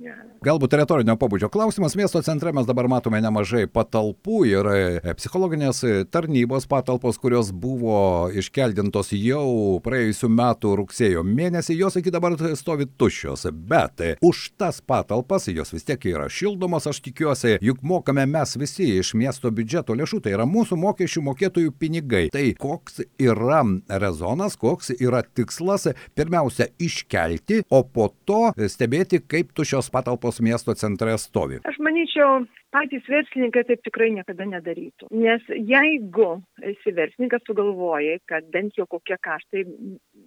ne. 0.04 0.16
Galbūt 0.46 0.74
teritorinio 0.76 1.16
pobūdžio 1.20 1.52
klausimas. 1.54 1.96
Miesto 2.00 2.22
centre 2.26 2.54
mes 2.56 2.68
dabar 2.68 2.90
matome 2.92 3.22
nemažai 3.24 3.66
patalpų 3.72 4.42
ir 4.50 4.72
e, 4.74 5.16
psichologinės 5.20 5.84
tarnybos 6.14 6.68
patalpos, 6.70 7.20
kurios 7.22 7.52
buvo 7.56 8.30
iškeldintos 8.36 9.14
jau 9.18 9.80
praėjusiu 9.86 10.32
metu 10.34 10.76
rugsėjo 10.80 11.24
mėnesį, 11.28 11.78
jos 11.84 12.00
iki 12.02 12.14
dabar 12.14 12.36
stovi 12.60 12.90
tuščios. 13.00 13.48
Bet 13.70 14.04
už 14.26 14.50
tas 14.60 14.82
patalpas, 14.82 15.48
jos 15.52 15.74
vis 15.76 15.88
tiek 15.88 16.10
yra 16.12 16.30
šildomos, 16.32 16.88
aš 16.90 17.02
tikiuosi, 17.06 17.58
juk 17.66 17.84
mokame 17.86 18.26
mes 18.30 18.56
visi 18.60 18.90
iš 19.00 19.14
miesto 19.18 19.52
biudžeto 19.54 19.69
lėšų, 19.78 20.22
tai 20.26 20.36
yra 20.36 20.48
mūsų 20.50 20.78
mokesčių 20.80 21.24
mokėtojų 21.30 21.74
pinigai. 21.80 22.26
Tai 22.34 22.46
koks 22.60 23.04
yra 23.22 23.64
rezonas, 24.02 24.58
koks 24.60 24.94
yra 24.98 25.24
tikslas 25.24 25.90
pirmiausia 26.18 26.70
iškelti, 26.80 27.64
o 27.70 27.84
po 27.84 28.10
to 28.26 28.50
stebėti, 28.72 29.22
kaip 29.22 29.54
tušios 29.58 29.92
patalpos 29.94 30.40
miesto 30.42 30.76
centre 30.78 31.18
stovi. 31.22 31.60
Aš 31.68 31.80
manyčiau, 31.84 32.44
patys 32.74 33.06
verslininkai 33.10 33.66
taip 33.68 33.82
tikrai 33.86 34.10
niekada 34.14 34.46
nedarytų. 34.50 35.10
Nes 35.16 35.46
jeigu 35.50 36.30
esi 36.62 36.94
verslininkas, 36.96 37.44
sugalvojai, 37.48 38.20
kad 38.30 38.48
bent 38.54 38.78
jau 38.78 38.86
kokie 38.90 39.18
kaštai 39.22 39.66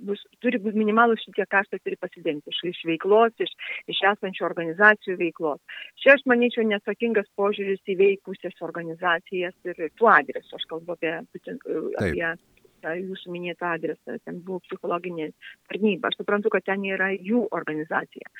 bus, 0.06 0.22
turi 0.44 0.60
būti 0.62 0.80
minimalus 0.80 1.22
šitie 1.24 1.46
kaštai 1.54 1.80
turi 1.82 1.98
pasidengti 2.00 2.52
iš, 2.52 2.62
iš 2.72 2.80
veiklos, 2.88 3.34
iš, 3.42 3.52
iš 3.92 4.02
esančių 4.12 4.46
organizacijų 4.48 5.18
veiklos. 5.20 5.60
Čia 6.02 6.16
aš 6.16 6.26
manyčiau 6.30 6.66
nesakingas 6.68 7.28
požiūris 7.38 7.82
į 7.92 7.98
veikusias 8.00 8.64
organizacijas 8.64 9.54
ir 9.68 9.86
tuo 9.98 10.10
adresu, 10.12 10.56
aš 10.58 10.66
kalbu 10.70 10.96
apie, 10.96 11.14
apie 12.02 12.34
tą 12.82 12.94
jūsų 12.98 13.32
minėtą 13.32 13.72
adresą, 13.76 14.18
ten 14.26 14.40
buvo 14.46 14.60
psichologinė 14.66 15.30
tarnyba. 15.70 16.10
Aš 16.10 16.20
suprantu, 16.20 16.52
kad 16.54 16.66
ten 16.66 16.84
yra 16.88 17.12
jų 17.14 17.44
organizacija. 17.54 18.30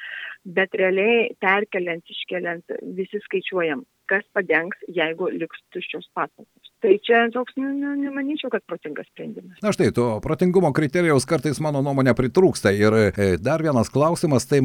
Bet 0.58 0.74
realiai 0.78 1.30
perkeliant, 1.42 2.04
iškeliant, 2.16 2.76
visi 2.98 3.22
skaičiuojam, 3.26 3.86
kas 4.10 4.26
padengs, 4.36 4.82
jeigu 5.00 5.30
liks 5.36 5.62
tuščios 5.74 6.10
patalpos. 6.16 6.61
Tai 6.82 6.96
čia 7.06 7.28
toks, 7.30 7.54
nu, 7.60 7.68
nu, 7.78 7.92
nemanyčiau, 7.94 8.50
kad 8.50 8.64
protingas 8.66 9.06
sprendimas. 9.12 9.54
Na 9.62 9.70
štai, 9.70 9.92
to 9.94 10.06
protingumo 10.24 10.72
kriterijaus 10.74 11.22
kartais 11.30 11.60
mano 11.62 11.78
nuomonė 11.86 12.10
pritrūksta. 12.18 12.72
Ir 12.74 12.96
e, 12.98 13.26
dar 13.38 13.62
vienas 13.62 13.86
klausimas, 13.92 14.48
tai 14.50 14.58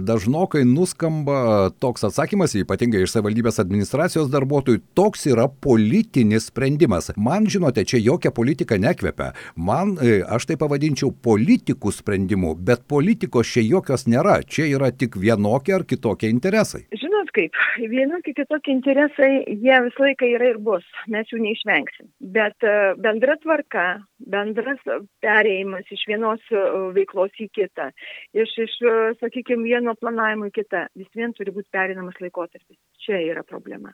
dažnokai 0.00 0.62
nuskamba 0.64 1.68
toks 1.76 2.06
atsakymas, 2.08 2.56
ypatingai 2.62 3.02
iš 3.04 3.12
savivaldybės 3.12 3.60
administracijos 3.60 4.30
darbuotojų, 4.32 4.80
toks 4.96 5.26
yra 5.28 5.50
politinis 5.52 6.48
sprendimas. 6.48 7.10
Man, 7.20 7.44
žinote, 7.52 7.84
čia 7.84 8.00
jokia 8.00 8.32
politika 8.32 8.80
nekvepia. 8.80 9.34
Man, 9.60 9.98
e, 10.00 10.22
aš 10.24 10.48
tai 10.48 10.56
pavadinčiau 10.60 11.12
politikų 11.12 11.92
sprendimu, 11.92 12.54
bet 12.56 12.88
politikos 12.88 13.52
čia 13.52 13.66
jokios 13.68 14.08
nėra. 14.08 14.40
Čia 14.48 14.70
yra 14.78 14.88
tik 14.96 15.20
vienokie 15.20 15.76
ar 15.76 15.84
kitokie 15.84 16.32
interesai. 16.32 16.86
Žinot 17.20 17.34
kaip, 17.36 17.56
vienokie 17.92 18.32
kitokie 18.32 18.72
interesai, 18.72 19.42
jie 19.44 19.74
visą 19.84 20.06
laiką 20.06 20.28
yra 20.38 20.46
ir 20.54 20.58
bus. 20.64 20.86
Mes 21.12 21.28
jų 21.28 21.42
neišvengsim. 21.44 22.08
Bet 22.32 22.64
e, 22.64 22.72
bendra 22.96 23.36
tvarka, 23.42 23.84
bendras 24.24 24.80
perėjimas 25.20 25.92
iš 25.92 26.06
vienos 26.08 26.40
e, 26.48 26.62
veiklos 26.96 27.36
į 27.36 27.50
kitą, 27.52 27.90
iš, 28.32 28.56
iš 28.64 28.78
e, 28.80 28.94
sakykime, 29.20 29.68
vieno 29.68 29.92
planavimo 30.00 30.48
į 30.48 30.54
kitą, 30.62 30.86
vis 30.96 31.12
vien 31.12 31.36
turi 31.36 31.52
būti 31.52 31.68
perinamas 31.76 32.16
laikotarpis. 32.24 32.80
Čia 33.04 33.20
yra 33.26 33.44
problema. 33.44 33.92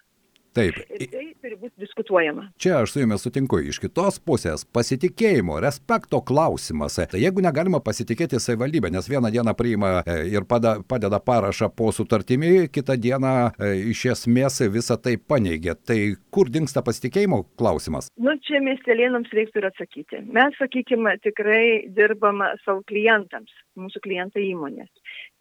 Taip. 0.56 0.78
Ir 0.96 1.10
tai 1.12 1.24
turi 1.42 1.58
būti 1.60 1.82
diskutuojama. 1.84 2.46
Čia 2.62 2.78
aš 2.80 2.94
su 2.94 3.02
jumis 3.02 3.24
sutinku. 3.26 3.58
Iš 3.60 3.78
kitos 3.82 4.16
pusės 4.24 4.64
pasitikėjimo, 4.64 5.58
respekto 5.60 6.22
klausimas. 6.24 6.96
Tai 6.96 7.20
jeigu 7.20 7.44
negalima 7.44 7.82
pasitikėti 7.84 8.40
savivaldybę, 8.40 8.90
nes 8.94 9.08
vieną 9.10 9.30
dieną 9.34 9.52
priima 9.58 9.90
e, 10.00 10.16
ir 10.32 10.46
padeda 10.48 11.20
parašą 11.20 11.68
po 11.76 11.90
sutartimi, 11.92 12.70
kitą 12.72 12.96
dieną 12.96 13.34
e, 13.50 13.72
iš 13.92 14.06
esmės 14.14 14.62
visą 14.72 14.96
tai 14.96 15.18
paneigia. 15.20 15.76
Tai 15.76 15.98
kur 16.32 16.48
dinksta 16.52 16.84
pasitikėjimo 16.86 17.42
klausimas? 17.60 18.08
Nu, 18.16 18.38
čia 18.48 18.62
miestelėnams 18.64 19.32
reiktų 19.36 19.60
ir 19.60 19.68
atsakyti. 19.70 20.22
Mes, 20.32 20.56
sakykime, 20.60 21.18
tikrai 21.26 21.84
dirbam 21.96 22.40
savo 22.64 22.80
klientams, 22.88 23.52
mūsų 23.76 24.02
klientai 24.08 24.48
įmonės. 24.54 24.88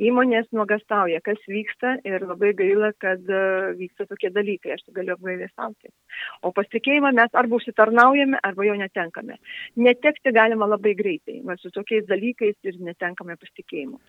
Įmonės 0.02 0.50
nuogastauja, 0.56 1.22
kas 1.24 1.40
vyksta 1.48 1.96
ir 2.08 2.26
labai 2.28 2.52
gaila, 2.58 2.92
kad 3.00 3.22
uh, 3.32 3.72
vyksta 3.80 4.08
tokie 4.10 4.32
dalykai. 4.36 4.74
Aš 4.76 4.84
galiu 4.96 5.16
apgailėstauti. 5.16 5.92
O 6.44 6.52
pasitikėjimą 6.56 7.14
mes 7.16 7.38
arba 7.38 7.60
užsitarnaujame, 7.60 8.42
arba 8.44 8.68
jo 8.68 8.76
netenkame. 8.80 9.40
Netekti 9.80 10.34
galima 10.36 10.68
labai 10.68 10.96
greitai, 11.00 11.40
va, 11.48 11.56
su 11.62 11.72
tokiais 11.76 12.08
dalykais 12.10 12.58
ir 12.68 12.82
netenkame 12.84 13.38
pasitikėjimo. 13.40 14.02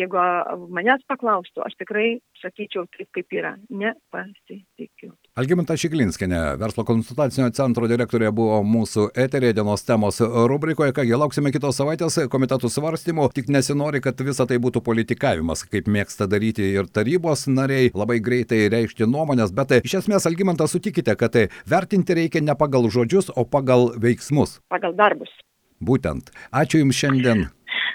Jeigu 0.00 0.26
manęs 0.74 1.06
paklaustų, 1.10 1.62
aš 1.66 1.78
tikrai 1.84 2.08
sakyčiau 2.42 2.88
taip, 2.96 3.10
kaip 3.14 3.38
yra. 3.38 3.54
Nepasitikiu. 3.70 5.14
Algiminta 5.38 5.76
Šiklinskinė, 5.78 6.38
verslo 6.58 6.82
konsultacinio 6.82 7.46
centro 7.54 7.86
direktorė 7.86 8.32
buvo 8.34 8.56
mūsų 8.66 9.04
eterė 9.22 9.52
dienos 9.54 9.84
temos 9.86 10.16
rubrikoje. 10.18 10.90
Kągi, 10.96 11.12
lauksime 11.14 11.52
kitos 11.54 11.76
savaitės 11.78 12.16
komitetų 12.32 12.66
svarstymų. 12.74 13.28
Tik 13.36 13.52
nesinori, 13.54 14.00
kad 14.02 14.18
visa 14.26 14.48
tai 14.50 14.58
būtų 14.58 14.82
politikavimas, 14.82 15.62
kaip 15.70 15.86
mėgsta 15.94 16.26
daryti 16.26 16.66
ir 16.72 16.88
tarybos 16.90 17.46
nariai, 17.46 17.92
labai 17.94 18.18
greitai 18.18 18.64
reikšti 18.74 19.06
nuomonės. 19.06 19.52
Bet 19.54 19.76
iš 19.78 20.00
esmės, 20.00 20.26
Algimantas, 20.26 20.74
sutikite, 20.74 21.14
kad 21.20 21.38
vertinti 21.70 22.18
reikia 22.18 22.42
ne 22.42 22.58
pagal 22.58 22.90
žodžius, 22.90 23.30
o 23.30 23.46
pagal 23.46 23.92
veiksmus. 23.94 24.58
Pagal 24.74 24.98
darbus. 24.98 25.30
Būtent. 25.78 26.34
Ačiū 26.50 26.82
Jums 26.82 26.98
šiandien. 26.98 27.46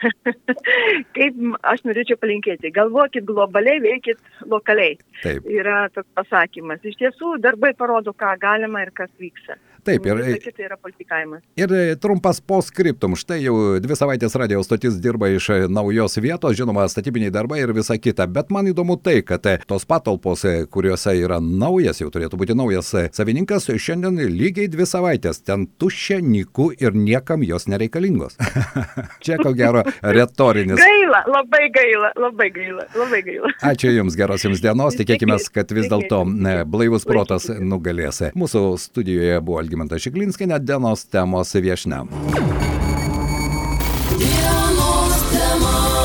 Kaip 1.18 1.42
aš 1.74 1.84
norėčiau 1.88 2.20
palinkėti, 2.22 2.72
galvokit 2.76 3.28
globaliai, 3.28 3.82
veikit 3.84 4.20
lokaliai. 4.50 4.98
Taip. 5.22 5.46
Yra 5.50 5.86
toks 5.94 6.10
pasakymas. 6.18 6.84
Iš 6.84 7.00
tiesų, 7.02 7.38
darbai 7.44 7.74
parodo, 7.78 8.16
ką 8.18 8.36
galima 8.42 8.84
ir 8.86 8.94
kas 8.96 9.12
vyksta. 9.22 9.60
Taip, 9.84 10.06
ir, 10.08 10.20
tai 10.56 10.64
yra 10.64 10.78
politikavimas. 10.80 11.42
Ir 11.60 11.72
e, 11.76 11.96
trumpas 12.00 12.40
postscriptum. 12.40 13.18
Štai 13.20 13.42
jau 13.44 13.56
dvi 13.84 13.98
savaitės 14.00 14.36
radio 14.40 14.62
stotis 14.64 14.96
dirba 15.04 15.28
iš 15.34 15.50
e, 15.52 15.58
naujos 15.68 16.16
vietos, 16.24 16.56
žinoma, 16.56 16.86
statybiniai 16.88 17.34
darbai 17.36 17.60
ir 17.60 17.74
visa 17.76 17.98
kita. 18.00 18.30
Bet 18.32 18.54
man 18.54 18.70
įdomu 18.72 18.96
tai, 19.04 19.18
kad 19.28 19.44
e, 19.52 19.58
tos 19.68 19.84
patalpos, 19.90 20.46
kuriuose 20.72 21.18
yra 21.20 21.42
naujas, 21.44 22.00
jau 22.00 22.08
turėtų 22.14 22.40
būti 22.40 22.56
naujas 22.56 22.94
savininkas, 23.12 23.68
šiandien 23.68 24.22
lygiai 24.32 24.70
dvi 24.72 24.88
savaitės 24.88 25.44
ten 25.44 25.68
tuščia, 25.68 26.22
niku 26.24 26.70
ir 26.80 26.96
niekam 26.96 27.44
jos 27.44 27.68
nereikalingos. 27.68 28.40
Čia 29.26 29.42
ko 29.44 29.52
gero 29.58 29.84
retorinis. 30.00 30.80
Gaila, 30.80 31.26
labai 31.28 31.68
gaila, 31.76 32.14
labai 32.24 32.50
gaila, 32.56 32.88
labai 32.96 33.22
gaila. 33.28 33.52
Ačiū 33.74 33.92
Jums, 33.92 34.16
geros 34.16 34.48
Jums 34.48 34.64
dienos, 34.64 34.96
tikėkime, 34.96 35.36
kad 35.52 35.76
vis 35.76 35.92
dėlto 35.92 36.24
blaivus 36.72 37.04
protas 37.10 37.52
nugalės. 37.60 38.24
Mūsų 38.40 38.66
studijoje 38.80 39.44
buvo 39.44 39.60
Algi 39.60 39.73
Algimantas 39.74 40.04
Šiklinskinė, 40.06 40.60
dienos 40.62 41.02
temos 41.10 41.50
viešne. 41.58 42.04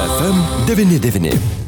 FM 0.08 0.38
99. 0.70 1.67